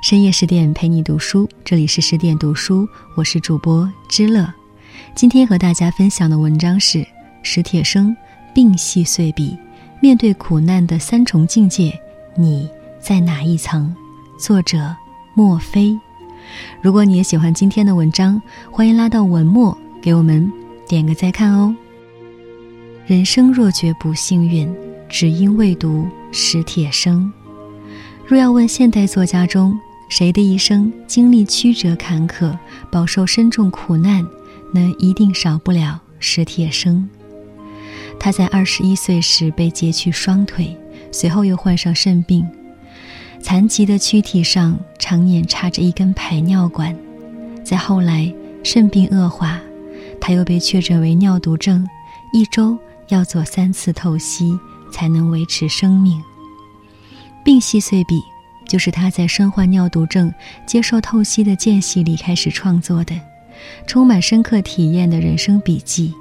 [0.00, 4.48] 深夜十点陪你读书，这里是十点读书，我是主播知乐。
[5.14, 7.04] 今天和大家分享的文章是
[7.42, 8.16] 史铁生
[8.54, 9.58] 病隙碎笔，
[10.00, 12.00] 面对苦难的三重境界，
[12.36, 12.70] 你
[13.00, 13.92] 在哪一层？
[14.38, 14.94] 作者
[15.34, 15.98] 莫非。
[16.80, 18.40] 如果你也喜欢今天的文章，
[18.70, 20.50] 欢迎拉到文末给我们
[20.86, 21.74] 点个再看哦。
[23.04, 24.72] 人生若觉不幸运，
[25.08, 27.30] 只因未读史铁生。
[28.28, 32.54] 若要问现代作家中，谁的一生经历曲折坎坷，
[32.92, 34.22] 饱受深重苦难，
[34.70, 37.08] 那一定少不了史铁生。
[38.20, 40.76] 他在二十一岁时被截去双腿，
[41.10, 42.46] 随后又患上肾病，
[43.40, 46.94] 残疾的躯体上常年插着一根排尿管。
[47.64, 48.30] 再后来，
[48.62, 49.58] 肾病恶化，
[50.20, 51.88] 他又被确诊为尿毒症，
[52.34, 52.76] 一周
[53.08, 54.58] 要做三次透析
[54.92, 56.22] 才能维持生命。
[57.48, 58.22] 病隙碎笔。
[58.66, 60.30] 就是他在身患尿毒症、
[60.66, 63.18] 接受透析的间隙里开始创作的，
[63.86, 66.12] 充满深刻体验的人生笔记。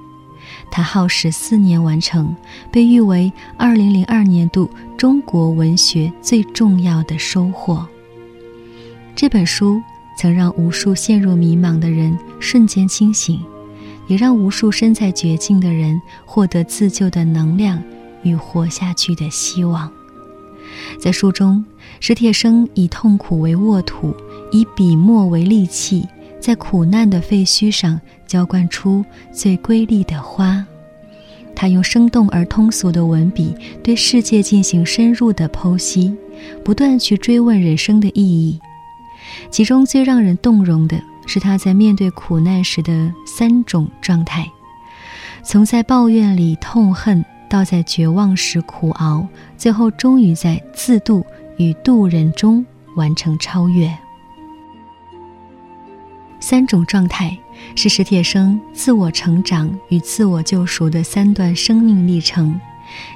[0.72, 2.34] 他耗时四年完成，
[2.72, 3.30] 被誉为
[3.60, 7.86] 2002年度中国文学最重要的收获。
[9.14, 9.82] 这本书
[10.18, 13.44] 曾让无数陷入迷茫的人瞬间清醒，
[14.08, 17.84] 也让无数身在绝境的人获得自救的能量
[18.24, 19.92] 与活下去的希望。
[21.00, 21.64] 在书中，
[22.00, 24.16] 史铁生以痛苦为沃土，
[24.52, 26.08] 以笔墨为利器，
[26.40, 30.66] 在苦难的废墟上浇灌出最瑰丽的花。
[31.56, 36.16] 他用生动而通俗的文笔，对世界进行深入的剖析，
[36.64, 38.60] 不断去追问人生的意义。
[39.50, 44.48] 其中最让人动容的是他在面对苦难时的三种状态：
[45.44, 47.26] 从在抱怨里痛恨。
[47.50, 51.26] 到在绝望时苦熬，最后终于在自渡
[51.58, 53.92] 与渡人中完成超越。
[56.40, 57.38] 三种状态
[57.76, 62.60] 是史铁生自我成长与自我救赎的三段生命历程，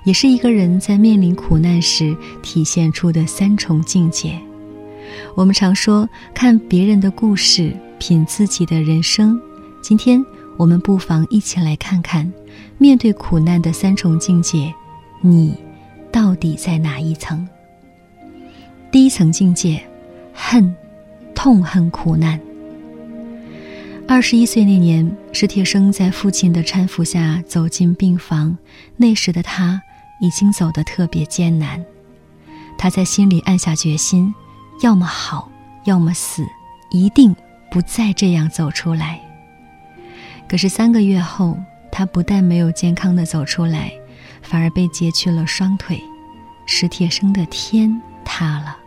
[0.03, 4.37] 也是一个人在面临苦难时体现出的三重境界。
[5.35, 9.39] 我们常说看别人的故事，品自己的人生。
[9.81, 10.23] 今天
[10.61, 12.31] 我们不妨一起来看看。
[12.77, 14.71] 面对苦难的三重境界，
[15.19, 15.57] 你
[16.11, 17.47] 到底在哪一层？
[18.91, 19.81] 第一层境界，
[20.31, 20.75] 恨，
[21.33, 22.39] 痛恨苦难。
[24.07, 28.55] 二十一岁那年，史铁生在父亲的搀扶下走进病房。
[28.97, 29.81] 那时的他
[30.19, 31.83] 已经走得特别艰难，
[32.77, 34.31] 他在心里暗下决心：
[34.83, 35.49] 要么好，
[35.85, 36.45] 要么死，
[36.91, 37.35] 一定
[37.71, 39.19] 不再这样走出来。
[40.51, 41.57] 可是三个月后。
[41.93, 43.91] 他不但没有健康的走出来，
[44.41, 46.01] 反而被截去了双腿，
[46.65, 48.77] 史铁生的天塌了。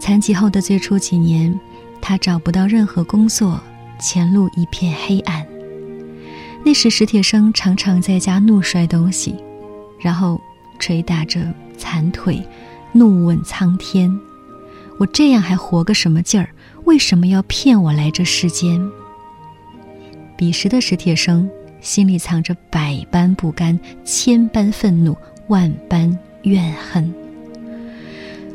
[0.00, 1.60] 残疾后的最初几年，
[2.00, 3.60] 他找不到任何工作，
[4.00, 5.46] 前路一片黑暗。
[6.64, 9.36] 那时，史铁生常常在家怒摔东西，
[10.00, 10.40] 然后
[10.78, 12.42] 捶打着残腿，
[12.92, 14.10] 怒问苍天
[14.98, 16.48] ：“我这样还活个什么劲儿？
[16.84, 18.80] 为什么要骗我来这世间？”
[20.38, 21.46] 彼时的史铁生。
[21.80, 25.16] 心里藏着百般不甘、千般愤怒、
[25.46, 27.14] 万般怨恨。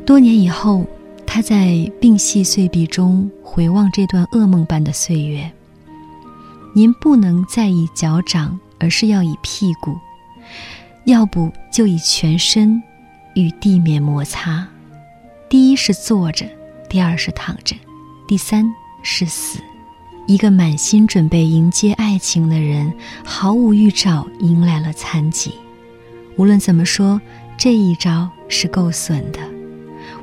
[0.04, 0.84] 多年以后，
[1.24, 5.50] 他在病隙碎笔中回望这段噩梦般的岁月。
[6.74, 9.96] 您不能再以脚掌，而是要以屁股，
[11.06, 12.82] 要不就以全身
[13.34, 14.68] 与地面摩擦。
[15.48, 16.44] 第一是坐着，
[16.90, 17.74] 第二是躺着，
[18.28, 18.70] 第三
[19.02, 19.58] 是死。
[20.26, 22.92] 一个满心准备迎接爱情的人，
[23.24, 25.52] 毫无预兆迎来了残疾。
[26.36, 27.20] 无论怎么说，
[27.58, 29.38] 这一招是够损的。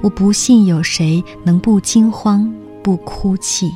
[0.02, 2.52] 我不信有谁能不惊慌、
[2.82, 3.72] 不哭泣。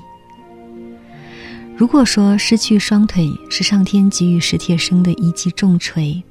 [1.77, 6.23] 如果说失去双腿是上天给予史铁生的一记重锤，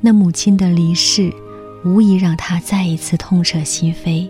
[0.00, 1.32] 那母亲的离世，
[1.84, 4.28] 无疑让他再一次痛彻心扉。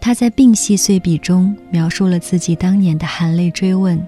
[0.00, 4.00] 他在病隙碎笔中描述了自己当年的含泪追问。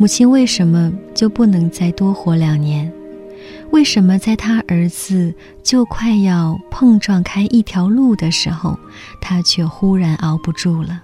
[0.00, 2.90] 母亲为什么就不能再多活两年？
[3.70, 8.78] 为什么在他儿子就快要碰撞开一条路的时候，
[9.20, 11.02] 他却忽然熬不住了？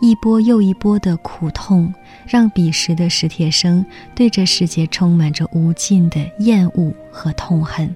[0.00, 1.92] 一波又一波的苦痛，
[2.26, 3.84] 让彼时的史铁生
[4.14, 7.94] 对这世界充满着无尽的厌恶和痛恨。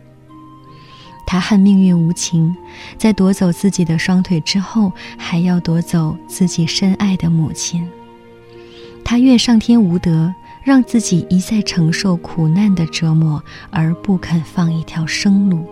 [1.26, 2.54] 他恨命运无情，
[2.98, 7.88] 在夺走自己的双腿之后，还要夺走自己深爱的母亲。
[9.10, 15.66] 他怨上天无德，让自己一再承受苦难的折磨，而不肯放一条生路。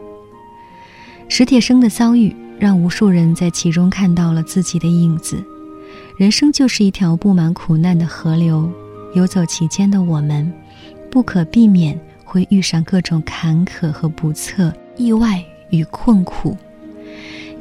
[1.29, 5.41] 史铁生的遭遇让无数人在其中看到了自己的影子。
[6.17, 8.69] 人生就是一条布满苦难的河流，
[9.15, 10.53] 游走其间的我们，
[11.09, 15.41] 不可避免会遇上各种坎坷和不测、意外
[15.71, 16.57] 与困苦。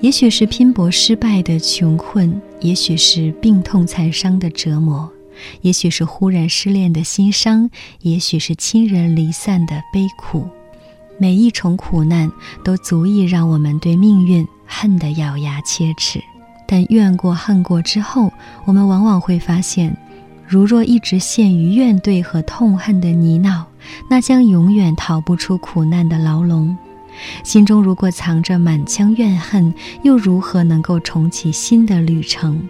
[0.02, 5.08] 也许是拼搏失败的穷困，也许是病痛残伤的折磨，
[5.62, 7.70] 也许是忽然失恋的心伤，
[8.02, 10.48] 也许是亲人离散的悲苦。
[11.20, 12.32] 每一重苦难
[12.64, 16.22] 都足以让我们对命运恨得咬牙切齿。
[16.68, 18.32] 但怨过恨过之后，
[18.66, 19.96] 我们往往会发现，
[20.46, 23.64] 如若一直陷于怨怼和痛恨的泥淖，
[24.10, 26.78] 那将永远逃不出苦难的牢笼。
[27.44, 29.74] 心中如果藏着满腔怨恨，
[30.04, 32.62] 又如何能够重启新的旅程？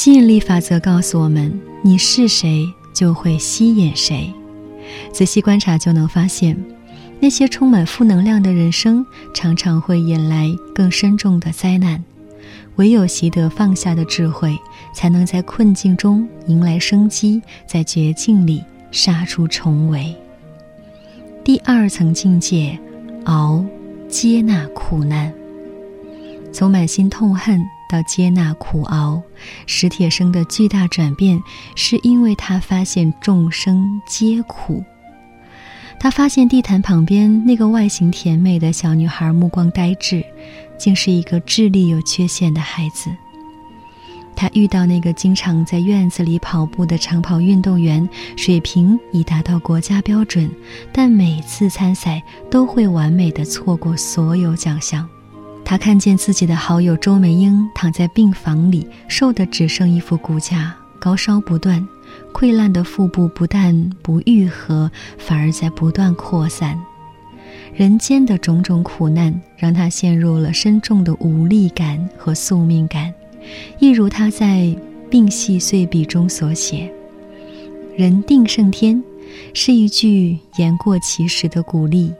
[0.00, 4.32] 吸引力法则告诉我们：你是谁，就会吸引谁。
[5.12, 6.56] 仔细观察就能发现，
[7.18, 9.04] 那些充满负能量的人生，
[9.34, 12.00] 常常会引来更深重的灾难。
[12.76, 14.56] 唯有习得放下的智慧，
[14.94, 18.62] 才能在困境中迎来生机，在绝境里
[18.92, 20.14] 杀出重围。
[21.42, 22.78] 第二层境界。
[23.24, 23.64] 熬，
[24.08, 25.34] 接纳苦难。
[26.52, 29.22] 从满心痛恨到接纳苦熬，
[29.66, 31.42] 史铁生的巨大转变，
[31.74, 34.84] 是因为他发现众生皆苦。
[36.00, 40.24] 他发现地毯旁边那个外形甜美的小女孩目光呆滞，
[40.78, 43.10] 竟是一个智力有缺陷的孩子。
[44.36, 50.48] 他遇到那个经常在院子里跑步的长跑运动员，水平已达到国家标准，
[50.92, 55.08] 但每次参赛都会完美的错过所有奖项。
[55.68, 61.86] 他看见自己的好友周梅英躺在病房里，瘦得只剩一副骨架，高烧不断，
[62.32, 66.80] 溃烂的腹部不但不愈合，反而在不断扩散。
[67.74, 73.12] 人间的种种苦难，让他陷入了深重的无力感和宿命感。
[73.78, 74.46] 一如他在
[75.10, 76.90] 《病隙碎笔》中所写
[77.94, 79.04] ：“人定胜天”，
[79.52, 82.10] 是一句言过其实的鼓励。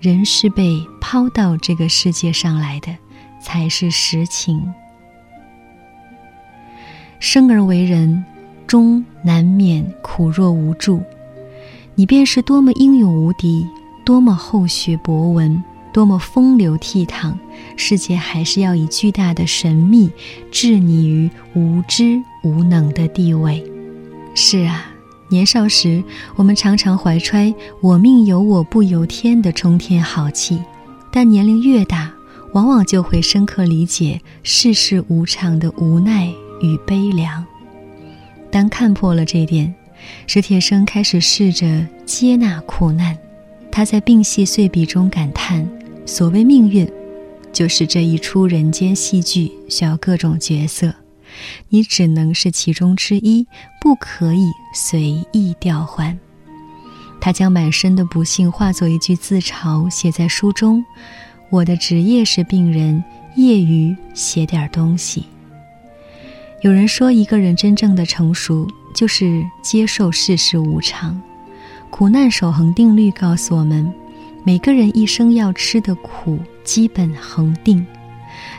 [0.00, 2.96] 人是被抛到这个世界上来的，
[3.40, 4.72] 才是实情。
[7.18, 8.24] 生而为人，
[8.66, 11.02] 终难免苦若无助。
[11.94, 13.66] 你便是多么英勇无敌，
[14.04, 15.62] 多么厚学博闻。
[15.92, 17.34] 多么风流倜傥，
[17.76, 20.08] 世界还是要以巨大的神秘
[20.52, 23.68] 置你于无知无能的地位。
[24.32, 24.89] 是啊，
[25.30, 26.02] 年少时
[26.34, 30.60] 我们常常怀揣“我命由我不由天”的冲天豪气，
[31.12, 32.12] 但年龄越大，
[32.52, 36.28] 往往就会深刻理解世事无常的无奈
[36.60, 37.44] 与悲凉。
[38.50, 39.72] 当看破了这点，
[40.26, 43.16] 史铁生开始试着接纳苦难。
[43.70, 45.66] 他在病隙碎笔中感叹。
[46.06, 46.90] 所谓命运，
[47.52, 50.92] 就是这一出人间戏剧，需要各种角色，
[51.68, 53.46] 你只能是其中之一，
[53.80, 56.18] 不可以随意调换。
[57.20, 60.84] 他将满身的不幸化作一句自嘲，写在书中
[61.50, 63.02] ：“我的职业是病人，
[63.36, 65.24] 业余写点东西。”
[66.62, 71.20] 有人说，一个人真正的成熟，就是接受世事无常。
[71.90, 73.92] 苦难守恒定律告诉我们。
[74.42, 77.86] 每个人一生要吃的苦基本恒定，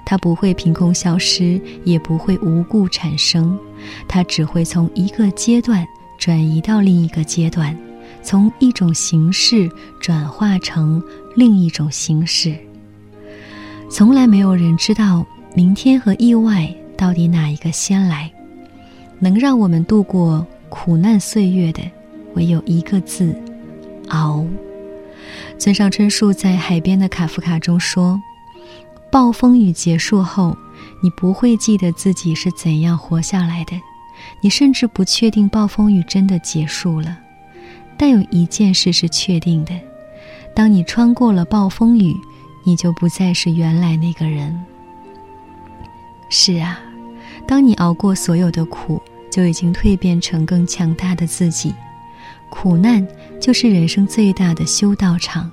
[0.06, 3.58] 它不会凭空消失，也不会无故产生，
[4.08, 5.86] 它只会从一个阶段
[6.18, 7.78] 转移到另一个阶段，
[8.22, 11.02] 从一种形式转化成
[11.36, 12.56] 另一种形式。
[13.90, 18.32] 从来没有人知道明天和意外到底哪一个先来，
[19.20, 21.82] 能让我们度过苦难岁月的，
[22.36, 23.36] 唯有一个字：
[24.10, 24.46] 熬。
[25.58, 28.20] 村上春树在《海边的卡夫卡》中说
[29.12, 30.58] ：“暴风雨结束后，
[31.02, 33.80] 你不会记得自己是怎样活下来的，
[34.42, 37.18] 你甚至不确定暴风雨真的结束了。
[37.98, 39.74] 但有一件事是确定的：
[40.56, 42.16] 当你穿过了暴风雨，
[42.64, 44.58] 你就不再是原来那个人。
[46.30, 46.80] 是啊，
[47.46, 51.76] 当你熬过所有的苦，就已经蜕变成更强大的自己。
[52.50, 53.06] 苦难。”
[53.42, 55.50] 就是人生最大的修道场，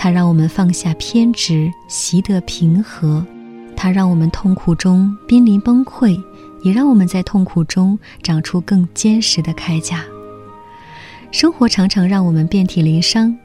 [0.00, 3.20] 它让我们放下偏执，习得平和；
[3.74, 6.16] 它让我们痛苦中濒临崩溃，
[6.62, 10.04] 也让我们在痛苦中长出更坚实的铠甲。
[11.32, 13.36] 生活常常让我们遍体鳞伤，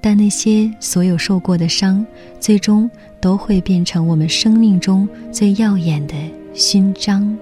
[0.00, 2.04] 但那些所有受过的伤，
[2.40, 6.14] 最终都会变成我们生命中最耀眼的
[6.54, 7.36] 勋章。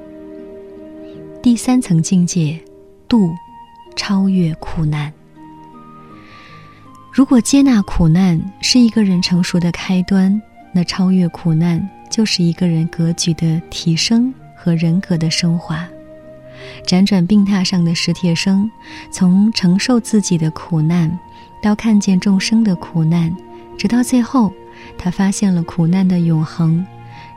[1.41, 2.59] 第三层境界，
[3.07, 3.31] 度，
[3.95, 5.13] 超越苦难。
[7.17, 10.39] 如果接纳苦难是一个人成熟的开端，
[10.71, 11.81] 那超越苦难
[12.11, 15.89] 就是一个人格局的提升和人格的升华。
[16.87, 18.71] 辗转病榻上的史铁生，
[19.11, 21.19] 从承受自己的苦难，
[21.63, 23.35] 到看见众生的苦难，
[23.79, 24.53] 直到最后，
[24.99, 26.85] 他发现了苦难的永恒。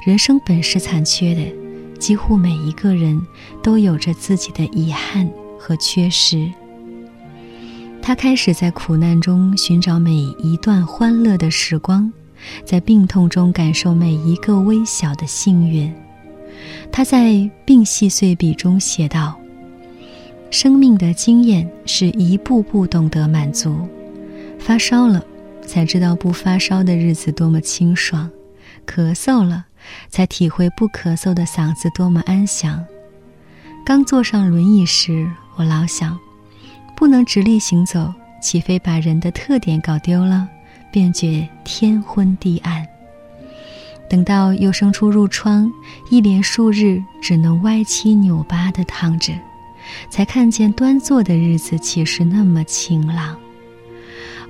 [0.05, 1.41] 人生本是残缺的，
[1.97, 3.17] 几乎每一个人
[3.63, 5.25] 都有着自己的遗憾
[5.57, 6.51] 和缺失。
[8.09, 12.11] 他开始在苦难中寻找每一段欢乐的时光，
[12.65, 15.93] 在病痛中感受每一个微小的幸运。
[16.91, 17.25] 他在
[17.65, 19.39] 《病隙碎笔》中写道
[20.49, 23.87] ：“生命的经验是一步步懂得满足。
[24.57, 25.23] 发烧了，
[25.61, 28.27] 才知道不发烧的日子多么清爽；
[28.87, 29.67] 咳嗽了，
[30.09, 32.83] 才体会不咳嗽的嗓子多么安详。
[33.85, 36.17] 刚坐上轮椅时，我老想，
[36.99, 40.45] 不能直立行走，岂非把人的特点搞丢了？
[40.91, 42.85] 便觉天昏地暗。”
[44.09, 45.71] 等到又生出褥疮，
[46.11, 49.31] 一连数日只能歪七扭八的躺着，
[50.09, 53.37] 才看见端坐的日子其实那么晴朗。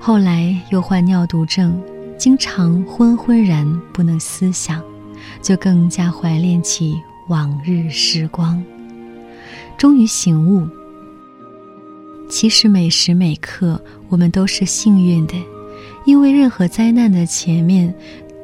[0.00, 1.80] 后来又患尿毒症，
[2.18, 4.82] 经常昏昏然不能思想，
[5.40, 8.60] 就更加怀念起往日时光。
[9.78, 10.66] 终于醒悟，
[12.30, 15.34] 其实每时每刻我们都是幸运的，
[16.06, 17.92] 因为任何灾难的前面，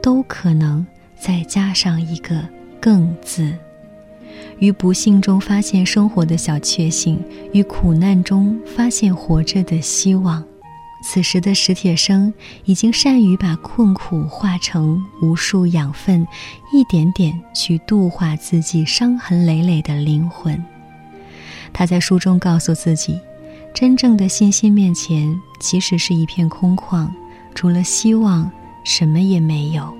[0.02, 0.84] 都可能。
[1.18, 2.46] 再加上一个
[2.78, 3.50] “更”字，
[4.58, 7.18] 于不幸中发现生活的小确幸，
[7.54, 10.44] 于苦难中发现活着的希望。
[11.02, 12.32] 此时的史铁生
[12.66, 16.26] 已经善于把困苦化成无数养分，
[16.70, 20.62] 一点点去度化自己伤痕累累的灵魂。
[21.72, 23.18] 他在书中告诉自己，
[23.76, 27.06] 真正的信心面前，其实是一片空旷，
[27.54, 28.50] 除了希望，
[28.84, 29.94] 什么也没有。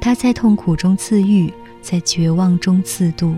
[0.00, 3.34] 他在痛苦中自愈，在绝望中自渡，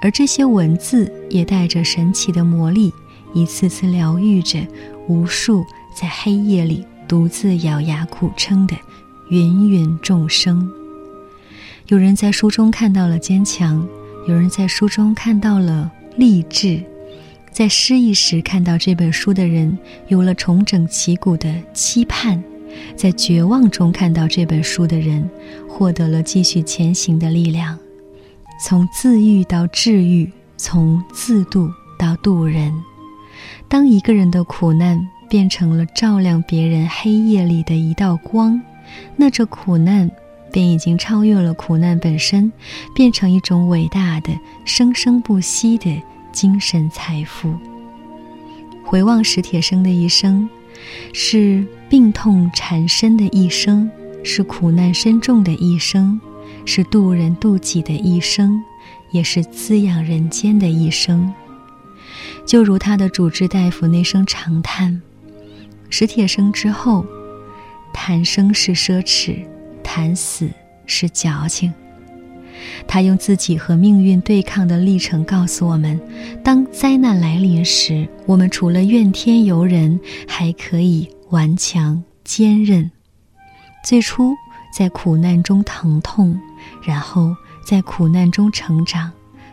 [0.00, 2.90] 而这些文字也带着神奇的魔力，
[3.34, 4.66] 一次次疗愈着
[5.08, 5.62] 无数
[5.94, 8.74] 在黑夜里独自咬牙苦撑的
[9.28, 10.66] 芸芸众生。
[11.88, 13.86] 有人在书中看到了坚强，
[14.26, 16.82] 有人在书中看到了励志，
[17.54, 22.42] 在失意时看到这本书的人有了重整旗鼓的期盼。
[22.96, 25.30] 在绝望中看到这本书的人，
[25.68, 27.78] 获得了继续前行的力量。
[28.60, 32.74] 从自愈到治愈，从自渡到渡人。
[33.68, 38.60] 当一个人的苦难变成了照亮别人黑夜里的一道光，
[39.14, 40.10] 那这苦难
[40.50, 42.52] 便已经超越了苦难本身，
[42.96, 46.02] 变成一种伟大的、生生不息的
[46.34, 47.54] 精神财富。
[48.84, 50.46] 回望史铁生的一生。
[51.14, 53.88] 是病痛缠身的一生，
[54.22, 56.20] 是苦难深重的一生，
[56.66, 58.62] 是渡人渡己的一生，
[59.12, 61.32] 也是滋养人间的一生。
[62.44, 65.00] 就如他的主治大夫那声长叹
[65.88, 67.06] ：“史铁生之后，
[67.94, 69.38] 谈生是奢侈，
[69.82, 70.50] 谈死
[70.86, 71.72] 是矫情。”
[72.86, 76.00] 他用自己和命运对抗的历程告诉我们：
[76.42, 82.90] 当灾难来临时，我们除了怨天尤人，还可以顽强坚韧。
[83.84, 84.32] 最初
[84.76, 86.38] 在苦难中疼痛，
[86.82, 87.34] 然后
[87.66, 89.10] 在苦难中成长，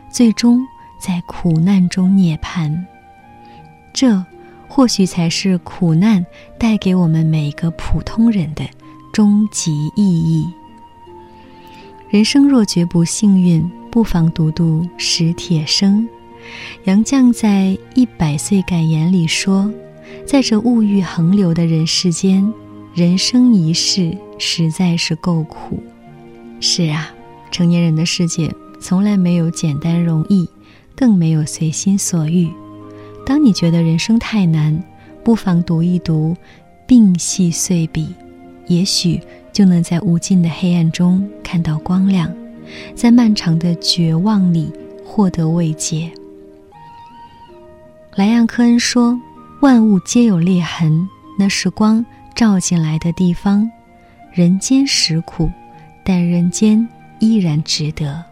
[0.10, 0.66] 最终
[1.00, 2.74] 在苦难中涅槃。
[3.94, 4.24] 这
[4.70, 6.26] 或许才是苦难
[6.58, 8.64] 带给我们每个普通人的
[9.12, 10.48] 终极意义。
[12.12, 16.06] 人生若绝不幸运，不妨读读史铁生。
[16.84, 19.74] 杨绛在《一百岁感言》里说
[20.28, 22.54] ：“在这物欲横流的人世间，
[22.94, 25.82] 人生一世实在是够苦。”
[26.60, 27.10] 是啊，
[27.50, 30.50] 成年人的世界从来没有简单容易，
[30.94, 32.50] 更没有随心所欲。
[33.26, 34.84] 当你觉得人生太难，
[35.24, 36.36] 不妨读一读
[36.86, 38.08] 《病隙碎笔》，
[38.68, 39.18] 也许。
[39.54, 42.34] 就能在无尽的黑暗中看到光亮，
[42.96, 44.72] 在漫长的绝望里
[45.06, 46.12] 获得慰藉。
[48.16, 49.20] 莱昂·科恩说
[49.62, 52.06] ：“万物皆有裂痕，那是光
[52.36, 53.70] 照进来的地方。
[54.34, 55.50] 人间实苦，
[56.04, 56.88] 但人间
[57.20, 58.24] 依然值得。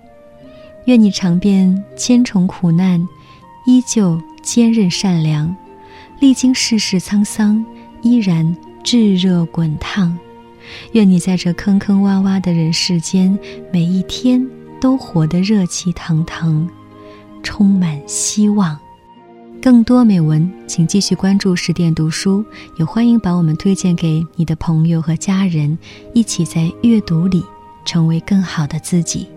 [0.86, 3.06] 愿你尝遍千重苦难，
[3.66, 5.54] 依旧坚韧善良；
[6.20, 7.66] 历经世事沧桑，
[8.02, 10.18] 依然炙热滚烫。”
[10.94, 13.38] 愿你在这坑坑洼洼的人世间，
[13.72, 14.46] 每一天
[14.82, 16.70] 都活得热气腾腾，
[17.44, 18.78] 充满希望。
[19.62, 22.46] 更多美文，请继续关注十点读书，
[22.78, 25.78] 也欢迎把我们推荐给你的朋友和家人，
[26.14, 27.44] 一起在阅读里
[27.84, 29.28] 成为更好的自己。